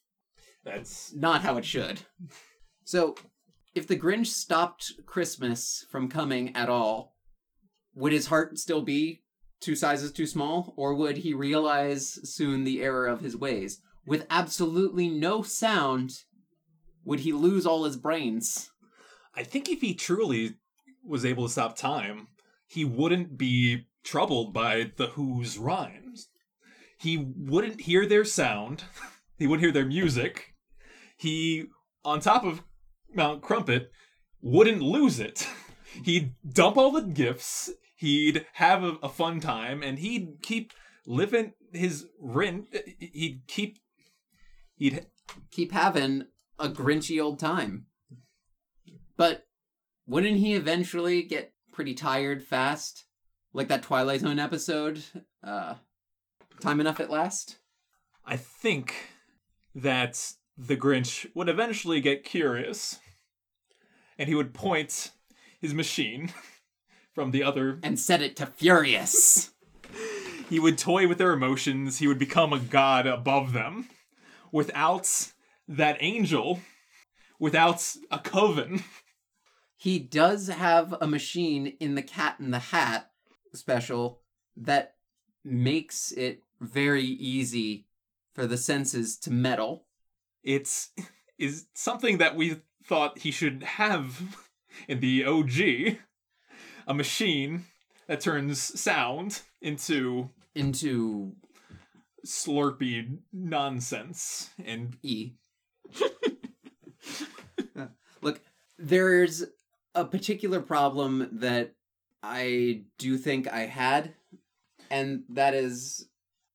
[0.64, 2.00] That's Not how it should.
[2.84, 3.16] So,
[3.74, 7.14] if the Grinch stopped Christmas from coming at all,
[7.94, 9.22] would his heart still be
[9.60, 10.74] two sizes too small?
[10.76, 13.80] Or would he realize soon the error of his ways?
[14.06, 16.12] With absolutely no sound,
[17.04, 18.70] would he lose all his brains?
[19.34, 20.56] I think if he truly
[21.04, 22.28] was able to stop time,
[22.66, 26.28] he wouldn't be troubled by the Who's rhymes.
[26.98, 28.84] He wouldn't hear their sound.
[29.38, 30.54] He wouldn't hear their music.
[31.16, 31.64] He,
[32.04, 32.62] on top of
[33.12, 33.90] Mount Crumpit,
[34.40, 35.48] wouldn't lose it.
[36.04, 37.68] He'd dump all the gifts.
[37.96, 40.72] He'd have a, a fun time, and he'd keep
[41.06, 42.68] living his rent.
[43.00, 43.78] He'd keep.
[44.76, 45.06] He'd
[45.50, 46.24] Keep having
[46.62, 47.86] a Grinchy old time.
[49.16, 49.46] But
[50.06, 53.04] wouldn't he eventually get pretty tired fast?
[53.52, 55.02] Like that Twilight Zone episode?
[55.44, 55.74] Uh,
[56.60, 57.58] time enough at last?
[58.24, 58.94] I think
[59.74, 63.00] that the Grinch would eventually get curious
[64.18, 65.10] and he would point
[65.60, 66.32] his machine
[67.14, 67.78] from the other.
[67.82, 69.50] And set it to furious.
[70.48, 71.98] He would toy with their emotions.
[71.98, 73.88] He would become a god above them
[74.50, 75.32] without
[75.68, 76.60] that angel,
[77.38, 78.84] without a coven.
[79.76, 83.10] he does have a machine in the Cat in the Hat
[83.54, 84.20] special
[84.56, 84.94] that
[85.44, 87.86] makes it very easy
[88.34, 89.84] for the senses to meddle.
[90.42, 90.90] It's
[91.38, 94.38] is something that we thought he should have
[94.88, 95.98] in the OG.
[96.86, 97.64] A machine
[98.06, 101.32] that turns sound into into
[102.26, 105.32] slurpy nonsense and E.
[108.22, 108.40] Look,
[108.78, 109.44] there's
[109.94, 111.74] a particular problem that
[112.22, 114.14] I do think I had,
[114.90, 116.08] and that is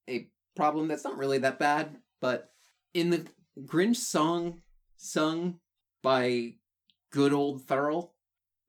[0.09, 2.51] a problem that's not really that bad, but
[2.93, 3.25] in the
[3.65, 4.61] Grinch song
[4.95, 5.59] sung
[6.01, 6.53] by
[7.11, 8.11] good old Thurl,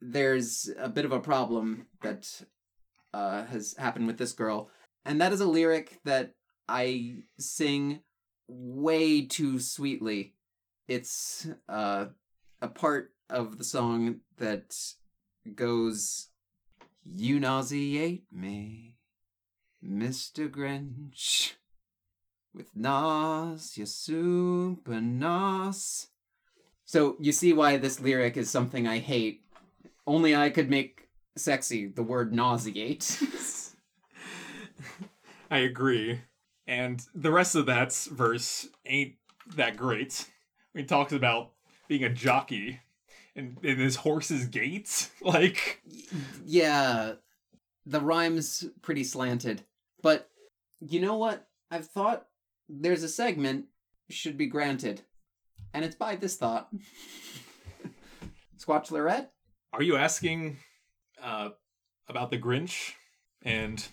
[0.00, 2.42] there's a bit of a problem that
[3.12, 4.70] uh, has happened with this girl,
[5.04, 6.34] and that is a lyric that
[6.68, 8.00] I sing
[8.48, 10.34] way too sweetly.
[10.88, 12.06] It's uh,
[12.62, 14.74] a part of the song that
[15.54, 16.28] goes,
[17.04, 18.96] You nauseate me,
[19.84, 20.50] Mr.
[20.50, 21.52] Grinch,
[22.54, 26.06] with nausea super nos.
[26.86, 29.42] So you see why this lyric is something I hate.
[30.06, 33.20] Only I could make sexy the word nauseate.
[35.50, 36.22] I agree.
[36.66, 39.16] And the rest of that verse ain't
[39.54, 40.30] that great.
[40.74, 41.52] He talks about
[41.88, 42.80] being a jockey
[43.34, 45.10] and, in his horse's gait.
[45.22, 45.82] Like,
[46.44, 47.14] yeah,
[47.86, 49.62] the rhyme's pretty slanted.
[50.02, 50.28] But
[50.80, 51.46] you know what?
[51.70, 52.26] I've thought
[52.68, 53.66] there's a segment
[54.10, 55.02] should be granted.
[55.74, 56.68] And it's by this thought.
[58.58, 59.32] Squatch Lorette?
[59.72, 60.56] are you asking
[61.22, 61.50] uh,
[62.08, 62.92] about the Grinch
[63.42, 63.86] and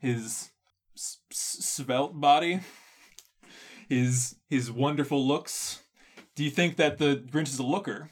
[0.00, 0.50] his
[0.96, 2.60] s- svelte body?
[3.88, 5.82] His his wonderful looks?
[6.36, 8.10] Do you think that the Grinch is a looker?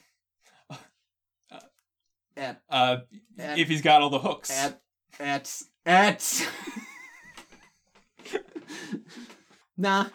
[2.36, 2.98] At Uh,
[3.38, 4.50] At- if he's got all the hooks.
[4.50, 4.80] at
[5.20, 6.48] at at
[9.76, 10.06] Nah.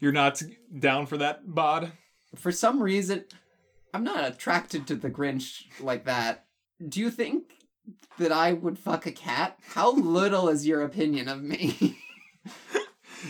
[0.00, 0.42] You're not
[0.78, 1.92] down for that bod?
[2.34, 3.24] For some reason
[3.94, 6.46] I'm not attracted to the Grinch like that.
[6.86, 7.52] Do you think
[8.18, 9.58] that I would fuck a cat?
[9.68, 11.98] How little is your opinion of me?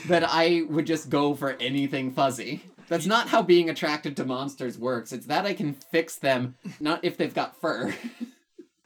[0.09, 2.62] that I would just go for anything fuzzy.
[2.88, 5.12] That's not how being attracted to monsters works.
[5.12, 7.94] It's that I can fix them, not if they've got fur.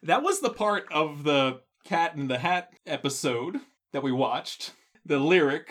[0.03, 3.61] That was the part of the Cat in the Hat episode
[3.93, 4.73] that we watched.
[5.05, 5.69] The lyric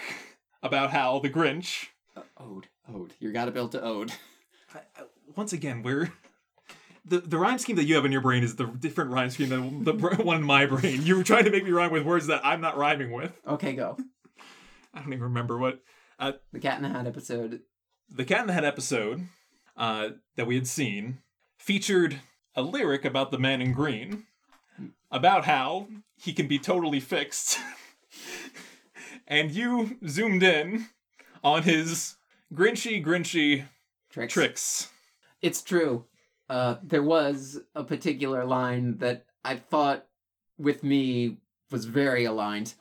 [0.62, 1.88] about how the Grinch.
[2.15, 3.13] Uh, ode, ode.
[3.19, 4.12] You gotta build to ode.
[4.75, 6.13] I- I- Once again, we're.
[7.06, 9.49] The, the rhyme scheme that you have in your brain is the different rhyme scheme
[9.49, 11.02] than the one in my brain.
[11.02, 13.32] You were trying to make me rhyme with words that I'm not rhyming with.
[13.47, 13.97] Okay, go.
[14.93, 15.82] I don't even remember what.
[16.19, 17.62] The Cat in the Hat episode.
[18.10, 19.28] The Cat in the Hat episode
[19.78, 21.19] uh, that we had seen
[21.58, 22.19] featured
[22.56, 24.25] a lyric about the man in green,
[25.12, 27.60] about how he can be totally fixed.
[29.28, 30.88] and you zoomed in
[31.43, 32.15] on his
[32.54, 33.65] Grinchy Grinchy
[34.10, 34.34] Tricks.
[34.34, 34.89] tricks.
[35.41, 36.06] It's true.
[36.49, 40.08] Uh, there was a particular line that I thought
[40.58, 41.38] with me
[41.71, 42.73] was very aligned.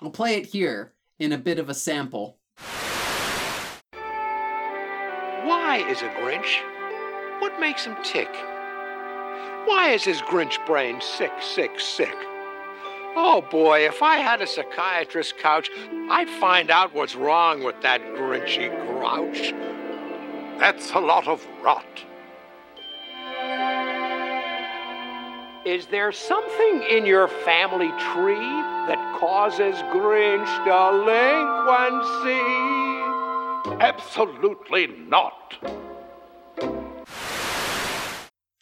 [0.00, 2.38] I'll play it here in a bit of a sample.
[5.44, 6.60] Why is a Grinch?
[7.40, 8.32] What makes him tick?
[9.66, 12.14] Why is his Grinch brain sick, sick, sick?
[13.18, 15.70] Oh boy, if I had a psychiatrist's couch,
[16.10, 19.54] I'd find out what's wrong with that Grinchy grouch.
[20.58, 22.04] That's a lot of rot.
[25.66, 28.36] Is there something in your family tree
[28.86, 32.38] that causes Grinch delinquency?
[33.84, 35.56] Absolutely not.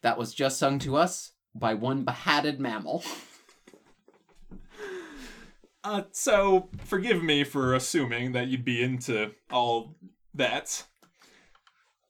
[0.00, 3.04] That was just sung to us by one behatted mammal.
[5.86, 9.94] Uh, so forgive me for assuming that you'd be into all
[10.32, 10.82] that.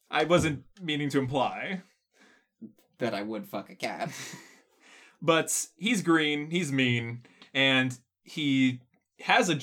[0.09, 1.83] I wasn't meaning to imply,
[2.99, 4.13] that I would fuck a cat.
[5.25, 7.23] but he's green, he's mean,
[7.55, 8.81] and he
[9.21, 9.59] has a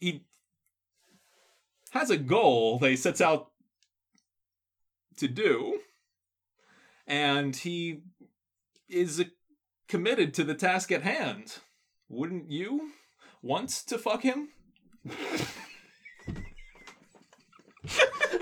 [0.00, 0.24] he
[1.90, 3.52] has a goal that he sets out
[5.16, 5.78] to do,
[7.06, 8.00] and he
[8.88, 9.24] is uh,
[9.86, 11.58] committed to the task at hand.
[12.08, 12.90] Wouldn't you
[13.42, 14.48] want to fuck him?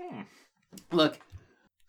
[0.00, 0.20] Hmm.
[0.92, 1.18] Look,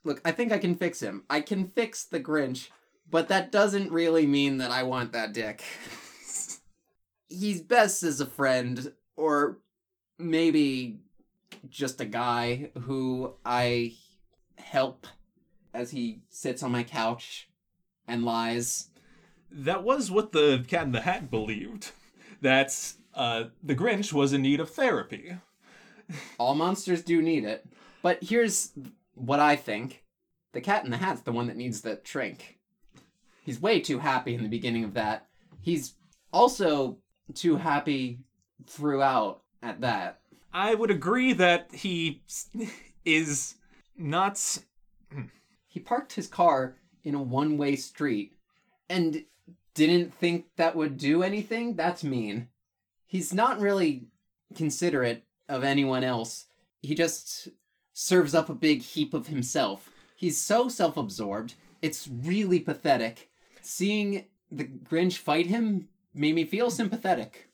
[0.04, 1.24] look, I think I can fix him.
[1.30, 2.70] I can fix the Grinch,
[3.10, 5.64] but that doesn't really mean that I want that dick.
[7.30, 9.58] He's best as a friend, or
[10.18, 11.00] maybe
[11.70, 13.94] just a guy who I
[14.58, 15.08] help
[15.74, 17.50] as he sits on my couch
[18.08, 18.90] and lies.
[19.52, 21.92] That was what the Cat in the Hat believed.
[22.42, 25.36] That uh, the Grinch was in need of therapy.
[26.38, 27.68] All monsters do need it.
[28.02, 28.72] But here's
[29.16, 30.04] what I think.
[30.54, 32.60] The cat in the hat's the one that needs the shrink.
[33.44, 35.28] He's way too happy in the beginning of that.
[35.62, 35.96] He's
[36.32, 37.00] also
[37.34, 38.20] too happy
[38.68, 40.22] throughout at that.
[40.54, 42.22] I would agree that he
[43.04, 43.56] is
[43.98, 44.60] not.
[45.68, 48.34] He parked his car in a one way street
[48.90, 49.26] and
[49.74, 51.76] didn't think that would do anything.
[51.76, 52.48] That's mean.
[53.08, 54.08] He's not really
[54.54, 56.46] considerate of anyone else.
[56.82, 57.48] He just
[57.94, 59.90] serves up a big heap of himself.
[60.16, 61.56] He's so self absorbed.
[61.82, 63.30] It's really pathetic.
[63.62, 67.50] Seeing the Grinch fight him made me feel sympathetic.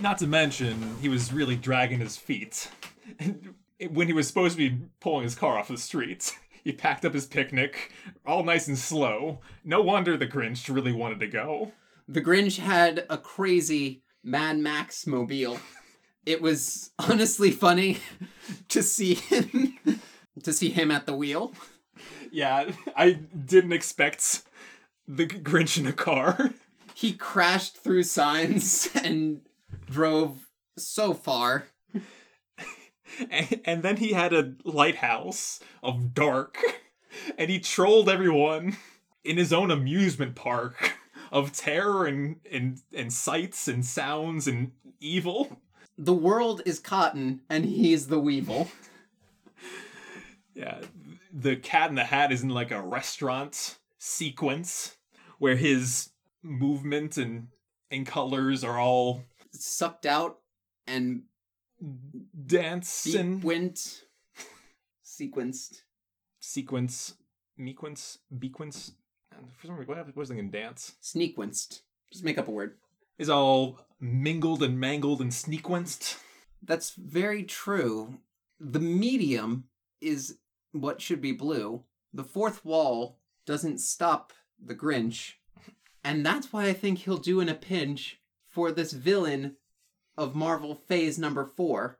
[0.00, 2.70] Not to mention, he was really dragging his feet.
[3.90, 7.14] when he was supposed to be pulling his car off the street, he packed up
[7.14, 7.92] his picnic,
[8.24, 9.40] all nice and slow.
[9.64, 11.72] No wonder the Grinch really wanted to go.
[12.06, 15.58] The Grinch had a crazy Mad Max mobile.
[16.26, 17.98] It was honestly funny
[18.68, 19.78] to see him
[20.42, 21.52] to see him at the wheel.
[22.30, 24.42] Yeah, I didn't expect
[25.06, 26.50] the Grinch in a car.
[26.94, 29.40] He crashed through signs and
[29.86, 31.68] drove so far.
[33.30, 36.58] and, and then he had a lighthouse of dark
[37.36, 38.76] and he trolled everyone
[39.24, 40.94] in his own amusement park
[41.32, 45.60] of terror and and, and sights and sounds and evil
[45.96, 48.68] The world is cotton and he's the weevil.
[50.54, 50.78] yeah
[51.32, 54.96] the cat in the hat is in like a restaurant sequence
[55.38, 56.10] where his
[56.42, 57.48] movement and
[57.90, 60.38] and colors are all Sucked out
[60.86, 61.22] and
[62.46, 64.04] dance and went
[65.04, 65.82] sequenced.
[66.40, 67.14] sequence
[67.58, 68.92] mequence bequence
[69.56, 71.82] for some reason what happened- what was I thinking dance Sneaquenced.
[72.10, 72.78] Just make up a word.
[73.18, 76.18] is all mingled and mangled and snequenced.
[76.62, 78.18] That's very true.
[78.60, 79.68] The medium
[80.00, 80.38] is
[80.72, 81.84] what should be blue.
[82.12, 84.32] The fourth wall doesn't stop
[84.64, 85.34] the Grinch.
[86.04, 89.56] And that's why I think he'll do in a pinch for this villain
[90.16, 91.98] of Marvel Phase number four.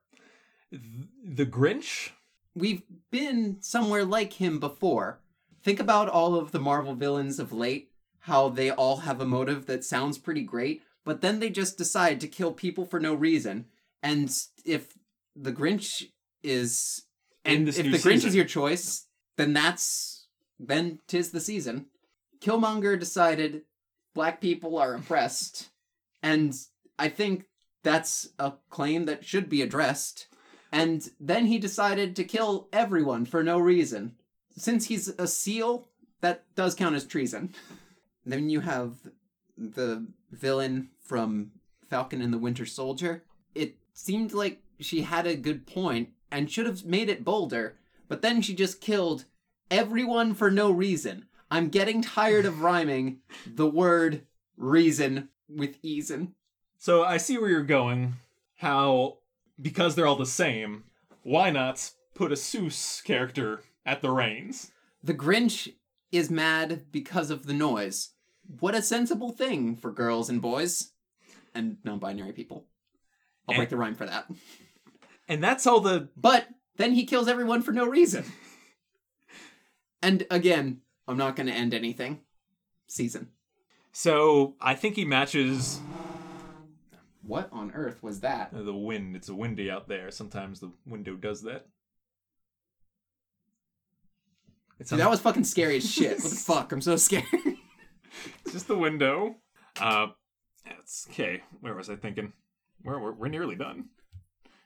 [0.71, 2.11] The Grinch?
[2.55, 5.21] We've been somewhere like him before.
[5.69, 7.91] Think about all of the Marvel villains of late,
[8.21, 12.23] how they all have a motive that sounds pretty great, but then they just decide
[12.23, 13.67] to kill people for no reason.
[14.03, 14.97] And if
[15.37, 16.05] the Grinch
[16.43, 17.03] is
[17.45, 18.29] and if the Grinch season.
[18.31, 21.89] is your choice, then that's then tis the season.
[22.41, 23.65] Killmonger decided
[24.15, 25.69] black people are oppressed
[26.23, 26.55] And
[26.99, 27.45] I think
[27.85, 30.29] that's a claim that should be addressed.
[30.73, 34.15] And then he decided to kill everyone for no reason.
[34.59, 35.89] Since he's a seal,
[36.21, 37.55] that does count as treason.
[38.27, 38.97] Then you have
[39.57, 41.53] the villain from
[41.89, 43.25] Falcon and the Winter Soldier.
[43.55, 48.21] It seemed like she had a good point and should have made it bolder, but
[48.21, 49.25] then she just killed
[49.71, 51.25] everyone for no reason.
[51.51, 54.27] I'm getting tired of rhyming the word
[54.59, 56.33] reason with eason.
[56.77, 58.17] So I see where you're going.
[58.57, 59.19] How,
[59.59, 60.85] because they're all the same,
[61.23, 64.71] why not put a Seuss character at the reins?
[65.03, 65.73] The Grinch
[66.13, 68.11] is mad because of the noise.
[68.61, 70.93] What a sensible thing for girls and boys
[71.55, 72.67] and non binary people.
[73.49, 74.27] I'll break the rhyme for that.
[75.27, 76.09] And that's all the.
[76.17, 78.25] But then he kills everyone for no reason.
[80.03, 82.21] And again, I'm not going to end anything.
[82.87, 83.29] Season.
[83.93, 85.81] So I think he matches
[87.23, 88.51] What on earth was that?
[88.53, 89.17] the wind.
[89.17, 90.11] It's windy out there.
[90.11, 91.67] Sometimes the window does that.
[94.68, 96.21] It's Dude, that was fucking scary as shit.
[96.21, 96.73] What the fuck?
[96.73, 97.25] I'm so scared.
[98.45, 99.37] It's just the window.
[99.81, 100.09] Uh,
[100.81, 101.43] it's okay.
[101.61, 102.33] Where was I thinking?
[102.83, 103.91] We're we're, we're nearly done.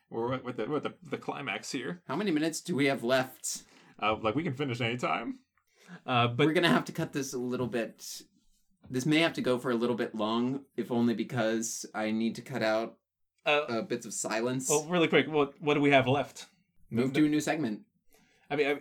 [0.09, 2.01] We're with the with the, the climax here.
[2.09, 3.65] How many minutes do we have left?
[4.01, 5.41] Uh, like we can finish anytime.
[6.07, 8.23] Uh, but We're gonna have to cut this a little bit.
[8.89, 12.35] This may have to go for a little bit long, if only because I need
[12.37, 12.97] to cut out
[13.45, 14.71] uh, uh, bits of silence.
[14.71, 16.47] well, really quick, what what do we have left?
[16.91, 17.81] Move to a new segment.
[18.53, 18.81] I mean,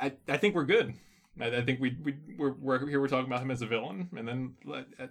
[0.00, 0.94] I, I, I think we're good.
[1.38, 2.98] I, I think we we we're, we're here.
[2.98, 4.54] We're talking about him as a villain, and then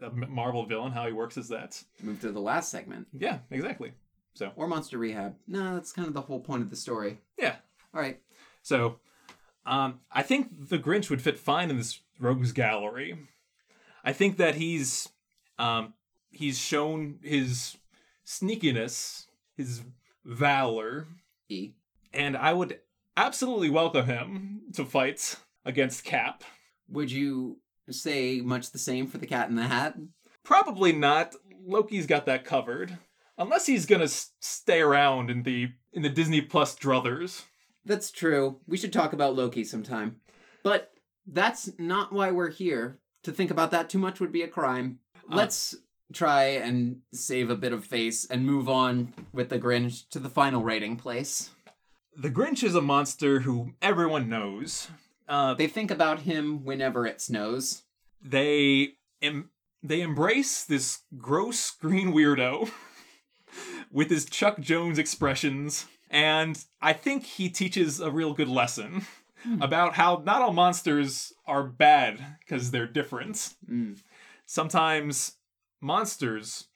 [0.01, 1.81] a Marvel villain, how he works as that.
[2.01, 3.07] Move to the last segment.
[3.13, 3.93] Yeah, exactly.
[4.33, 5.36] So Or Monster Rehab.
[5.47, 7.19] No, that's kind of the whole point of the story.
[7.38, 7.57] yeah,
[7.93, 8.19] All right.
[8.63, 8.97] So,
[9.65, 13.17] um, I think the Grinch would fit fine in this rogues gallery.
[14.03, 15.09] I think that he's
[15.59, 15.93] um,
[16.31, 17.77] he's shown his
[18.25, 19.83] sneakiness, his
[20.25, 21.05] valor,
[21.49, 21.73] E.
[22.11, 22.79] and I would
[23.18, 25.36] absolutely welcome him to fight
[25.66, 26.43] against Cap.
[26.89, 27.59] Would you
[27.89, 29.95] say much the same for the Cat in the Hat?
[30.43, 31.36] Probably not.
[31.66, 32.97] Loki's got that covered,
[33.38, 37.43] unless he's gonna s- stay around in the in the Disney Plus druthers.
[37.86, 38.59] That's true.
[38.68, 40.18] We should talk about Loki sometime.
[40.63, 40.91] But
[41.26, 42.99] that's not why we're here.
[43.24, 44.99] To think about that too much would be a crime.
[45.32, 45.36] Uh.
[45.38, 45.76] Let's
[46.13, 50.30] try and save a bit of face and move on with the Grinch to the
[50.30, 51.49] final rating place.
[52.18, 54.88] The Grinch is a monster who everyone knows.
[55.28, 57.84] Uh, They think about him whenever it snows.
[58.22, 59.49] they em-
[59.84, 62.72] they embrace this gross green weirdo
[63.91, 69.05] with his Chuck Jones expressions, and I think he teaches a real good lesson
[69.61, 73.53] about how not all monsters are bad because they're different.
[73.70, 73.99] Mm.
[74.47, 75.34] Sometimes
[75.82, 76.68] monsters.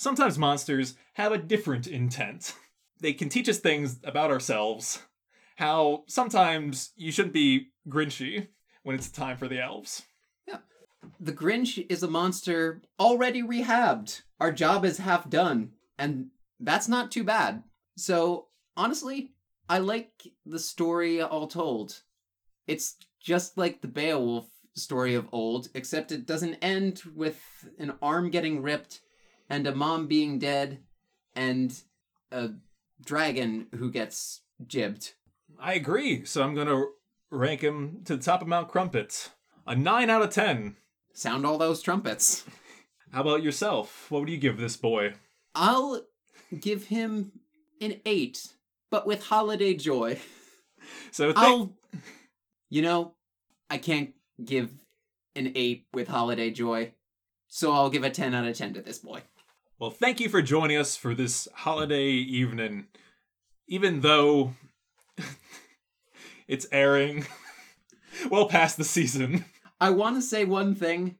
[0.00, 2.54] Sometimes monsters have a different intent.
[3.00, 5.00] They can teach us things about ourselves.
[5.54, 8.48] How sometimes you shouldn't be grinchy
[8.82, 10.02] when it's time for the elves.
[10.48, 10.58] Yeah.
[11.20, 14.22] The Grinch is a monster already rehabbed.
[14.40, 17.62] Our job is half done, and that's not too bad.
[17.96, 19.30] So, honestly,
[19.68, 22.02] I like the story all told.
[22.66, 27.40] It's just like the Beowulf story of old, except it doesn't end with
[27.78, 29.02] an arm getting ripped
[29.48, 30.80] and a mom being dead
[31.34, 31.74] and
[32.32, 32.50] a
[33.04, 35.12] dragon who gets jibbed.
[35.60, 36.84] I agree, so I'm gonna
[37.30, 39.30] rank him to the top of Mount Crumpit.
[39.66, 40.76] A 9 out of 10.
[41.12, 42.44] Sound all those trumpets.
[43.12, 44.10] How about yourself?
[44.10, 45.14] What would you give this boy?
[45.54, 46.02] I'll
[46.58, 47.32] give him
[47.80, 48.54] an eight,
[48.90, 50.18] but with holiday joy.
[51.10, 51.72] So thank- I'll,
[52.70, 53.14] you know,
[53.68, 54.70] I can't give
[55.36, 56.92] an eight with holiday joy,
[57.48, 59.20] so I'll give a 10 out of 10 to this boy.
[59.80, 62.86] Well, thank you for joining us for this holiday evening.
[63.68, 64.54] Even though
[66.48, 67.26] it's airing
[68.30, 69.44] well past the season.
[69.80, 71.14] I want to say one thing.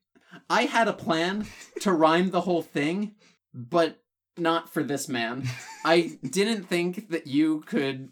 [0.50, 1.46] I had a plan
[1.82, 3.14] to rhyme the whole thing,
[3.54, 4.02] but
[4.36, 5.44] not for this man.
[5.84, 8.08] I didn't think that you could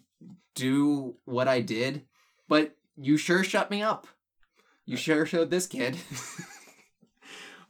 [0.55, 2.03] do what I did,
[2.47, 4.07] but you sure shut me up.
[4.85, 5.97] You sure showed this kid.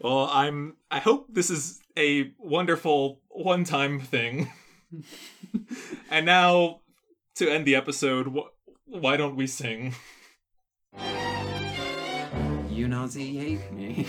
[0.00, 4.50] Well, I'm I hope this is a wonderful one-time thing.
[6.10, 6.80] and now
[7.36, 8.50] to end the episode, wh-
[8.88, 9.94] why don't we sing?
[12.70, 14.06] You nauseate me,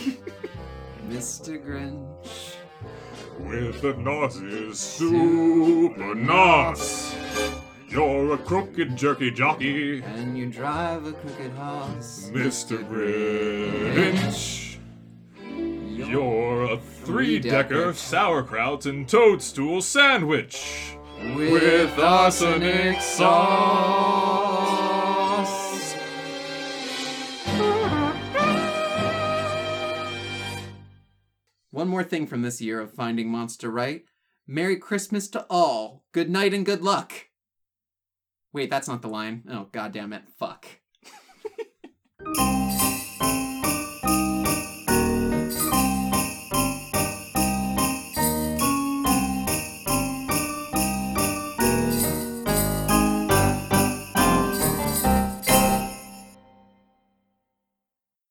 [1.10, 1.58] Mr.
[1.64, 2.56] Grinch.
[3.40, 7.16] With the nauseous super nos.
[7.88, 12.30] You're a crooked jerky jockey, And you drive a crooked horse.
[12.34, 12.84] Mr.
[12.90, 14.67] Grinch.
[15.98, 20.96] You're a three decker sauerkraut and toadstool sandwich
[21.36, 24.38] with arsenic sauce.
[31.72, 34.04] One more thing from this year of Finding Monster Right.
[34.46, 36.04] Merry Christmas to all.
[36.12, 37.12] Good night and good luck.
[38.54, 39.44] Wait, that's not the line.
[39.50, 40.30] Oh, god damn it.
[40.38, 40.68] Fuck.